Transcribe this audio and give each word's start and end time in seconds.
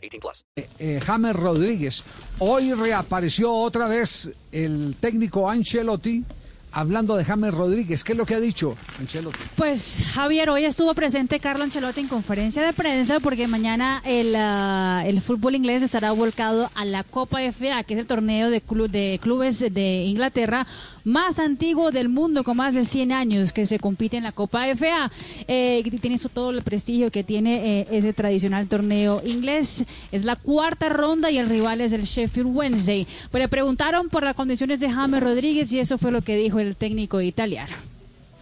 18 0.00 0.20
plus. 0.20 0.44
eh, 0.78 1.00
James 1.04 1.36
Rodríguez. 1.36 2.04
Hoy 2.38 2.72
reapareció 2.74 3.52
otra 3.52 3.86
vez 3.88 4.30
el 4.52 4.94
técnico 5.00 5.48
Ancelotti 5.50 6.24
hablando 6.72 7.16
de 7.16 7.24
James 7.24 7.52
Rodríguez. 7.52 8.04
¿Qué 8.04 8.12
es 8.12 8.18
lo 8.18 8.24
que 8.24 8.34
ha 8.36 8.40
dicho 8.40 8.76
Ancelotti? 9.00 9.38
Pues 9.56 10.02
Javier, 10.14 10.50
hoy 10.50 10.64
estuvo 10.64 10.94
presente 10.94 11.40
Carlo 11.40 11.64
Ancelotti 11.64 12.00
en 12.00 12.06
conferencia 12.08 12.62
de 12.62 12.72
prensa 12.72 13.18
porque 13.18 13.48
mañana 13.48 14.00
el, 14.04 14.34
ah, 14.36 15.02
el 15.04 15.20
fútbol 15.20 15.56
inglés 15.56 15.82
estará 15.82 16.12
volcado 16.12 16.70
a 16.76 16.84
la 16.84 17.02
Copa 17.02 17.40
FA, 17.52 17.82
que 17.82 17.94
es 17.94 18.00
el 18.00 18.06
torneo 18.06 18.50
de, 18.50 18.62
clu- 18.64 18.88
de 18.88 19.18
clubes 19.20 19.58
de 19.58 20.04
Inglaterra 20.04 20.64
más 21.04 21.38
antiguo 21.38 21.90
del 21.90 22.08
mundo, 22.08 22.44
con 22.44 22.56
más 22.56 22.74
de 22.74 22.84
100 22.84 23.12
años 23.12 23.52
que 23.52 23.66
se 23.66 23.78
compite 23.78 24.16
en 24.16 24.24
la 24.24 24.32
Copa 24.32 24.66
FA. 24.74 25.10
Eh, 25.48 25.82
tiene 26.00 26.16
eso 26.16 26.28
todo 26.28 26.50
el 26.50 26.62
prestigio 26.62 27.10
que 27.10 27.24
tiene 27.24 27.80
eh, 27.80 27.86
ese 27.90 28.12
tradicional 28.12 28.68
torneo 28.68 29.22
inglés. 29.24 29.84
Es 30.12 30.24
la 30.24 30.36
cuarta 30.36 30.88
ronda 30.88 31.30
y 31.30 31.38
el 31.38 31.48
rival 31.48 31.80
es 31.80 31.92
el 31.92 32.02
Sheffield 32.02 32.54
Wednesday. 32.54 33.06
Pues 33.30 33.42
le 33.42 33.48
preguntaron 33.48 34.08
por 34.08 34.22
las 34.22 34.34
condiciones 34.34 34.80
de 34.80 34.90
James 34.90 35.22
Rodríguez 35.22 35.72
y 35.72 35.78
eso 35.78 35.98
fue 35.98 36.10
lo 36.10 36.22
que 36.22 36.36
dijo 36.36 36.58
el 36.58 36.76
técnico 36.76 37.20
italiano. 37.20 37.89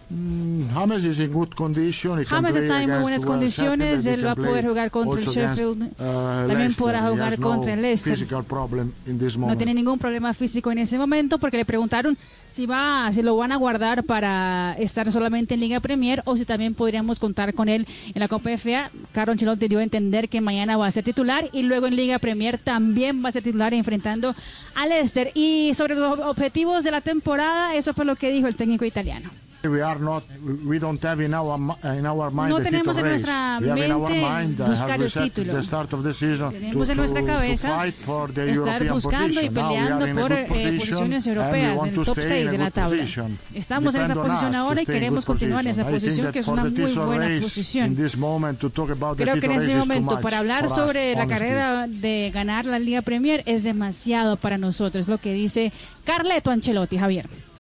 James 0.09 1.05
is 1.05 1.19
in 1.19 1.31
good 1.31 1.53
condition. 1.53 2.19
He 2.19 2.25
James 2.25 2.55
está 2.55 2.81
en 2.81 2.89
muy 2.89 2.95
against 2.95 3.01
buenas 3.03 3.25
condiciones, 3.25 4.05
él 4.07 4.25
va 4.25 4.31
a 4.31 4.35
poder 4.35 4.67
jugar 4.67 4.89
contra 4.89 5.21
el 5.21 5.27
against, 5.27 5.59
Sheffield, 5.59 5.83
uh, 5.83 6.47
también 6.47 6.73
podrá 6.73 7.07
jugar 7.07 7.37
contra 7.39 7.73
el 7.73 7.81
no 7.81 7.83
Leicester. 7.83 8.17
No 8.31 9.39
moment. 9.39 9.57
tiene 9.57 9.75
ningún 9.75 9.99
problema 9.99 10.33
físico 10.33 10.71
en 10.71 10.79
ese 10.79 10.97
momento 10.97 11.37
porque 11.37 11.57
le 11.57 11.65
preguntaron 11.65 12.17
si 12.51 12.65
va, 12.65 13.07
si 13.13 13.21
lo 13.21 13.37
van 13.37 13.51
a 13.51 13.57
guardar 13.57 14.03
para 14.03 14.75
estar 14.79 15.11
solamente 15.11 15.53
en 15.53 15.59
Liga 15.59 15.79
Premier 15.79 16.23
o 16.25 16.35
si 16.35 16.43
también 16.43 16.73
podríamos 16.73 17.19
contar 17.19 17.53
con 17.53 17.69
él 17.69 17.85
en 18.07 18.19
la 18.19 18.27
Copa 18.27 18.49
FA. 18.57 18.89
Carlo 19.11 19.33
Ancelotti 19.33 19.67
dio 19.67 19.77
a 19.77 19.83
entender 19.83 20.27
que 20.27 20.41
mañana 20.41 20.75
va 20.75 20.87
a 20.87 20.91
ser 20.91 21.03
titular 21.03 21.47
y 21.53 21.61
luego 21.61 21.85
en 21.85 21.95
Liga 21.95 22.17
Premier 22.17 22.57
también 22.57 23.23
va 23.23 23.29
a 23.29 23.31
ser 23.31 23.43
titular 23.43 23.75
enfrentando 23.75 24.35
al 24.73 24.89
Leicester. 24.89 25.31
Y 25.35 25.71
sobre 25.75 25.93
los 25.93 26.19
objetivos 26.19 26.83
de 26.83 26.89
la 26.89 27.01
temporada, 27.01 27.75
eso 27.75 27.93
fue 27.93 28.05
lo 28.05 28.15
que 28.15 28.31
dijo 28.31 28.47
el 28.47 28.55
técnico 28.55 28.85
italiano. 28.85 29.29
We 29.61 29.81
are 29.81 29.99
not. 29.99 30.23
We 30.65 30.79
don't 30.79 31.03
have 31.03 31.21
in 31.21 31.33
our 31.33 31.57
mi- 31.57 31.73
in 31.97 32.05
our 32.05 32.31
mind 32.31 32.49
No 32.51 32.61
tenemos 32.61 32.97
en 32.97 33.05
nuestra 33.05 33.59
mente 33.59 33.87
mind, 33.89 34.57
buscar 34.57 35.01
el 35.01 35.11
título. 35.11 35.53
the 35.53 35.63
start 35.63 35.91
of 35.91 36.03
the 36.03 36.13
season, 36.13 36.51
Tenemos 36.51 36.87
to, 36.87 36.91
en 36.93 36.97
nuestra 36.97 37.25
cabeza 37.25 37.85
estar 37.85 38.89
buscando 38.89 39.41
y 39.41 39.49
peleando 39.49 40.21
por 40.21 40.31
eh, 40.31 40.45
posiciones 40.47 41.27
europeas, 41.27 41.77
en 41.83 41.87
el 41.89 41.95
top 41.95 42.17
stay 42.19 42.29
6 42.29 42.41
in 42.43 42.47
a 42.47 42.51
de 42.51 42.57
la 42.57 42.71
tabla. 42.71 42.97
position. 42.97 43.37
Estamos 43.53 43.95
en 43.95 44.01
esa 44.03 44.15
posición 44.15 44.55
ahora 44.55 44.81
y 44.81 44.85
queremos 44.85 45.25
continuar 45.25 45.65
en 45.65 45.71
esa 45.71 45.85
posición, 45.85 46.25
that 46.27 46.33
que 46.33 46.39
es 46.39 46.47
una 46.47 46.63
muy 46.63 46.93
buena 46.93 47.41
posición. 47.41 47.85
in 47.87 47.95
this 47.97 48.15
moment, 48.17 48.59
to 48.59 48.69
talk 48.69 48.91
about 48.91 49.17
the 49.17 49.23
Creo 49.23 49.41
que 49.41 49.47
en 49.47 49.59
too 49.59 49.77
momento, 49.77 50.21
para 50.21 50.39
hablar 50.39 50.69
sobre 50.69 51.15
la 51.15 51.27
carrera 51.27 51.85
de 51.87 52.31
ganar 52.33 52.65
la 52.65 52.79
Liga 52.79 53.01
Premier, 53.01 53.43
es 53.45 53.63
demasiado 53.63 54.37
para 54.37 54.57
nosotros, 54.57 55.09
lo 55.09 55.17
que 55.17 55.33
dice 55.33 55.73
Carleto 56.05 56.49
Ancelotti, 56.49 56.97
Javier. 56.97 57.27